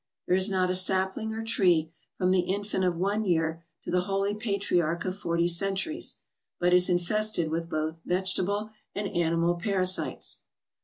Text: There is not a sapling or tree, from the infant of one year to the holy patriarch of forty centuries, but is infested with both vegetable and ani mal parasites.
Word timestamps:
There 0.25 0.35
is 0.35 0.49
not 0.49 0.71
a 0.71 0.73
sapling 0.73 1.31
or 1.31 1.43
tree, 1.45 1.91
from 2.17 2.31
the 2.31 2.39
infant 2.39 2.83
of 2.83 2.95
one 2.97 3.23
year 3.23 3.63
to 3.83 3.91
the 3.91 4.05
holy 4.09 4.33
patriarch 4.33 5.05
of 5.05 5.15
forty 5.15 5.47
centuries, 5.47 6.17
but 6.59 6.73
is 6.73 6.89
infested 6.89 7.51
with 7.51 7.69
both 7.69 7.99
vegetable 8.03 8.71
and 8.95 9.05
ani 9.09 9.35
mal 9.35 9.53
parasites. 9.57 10.41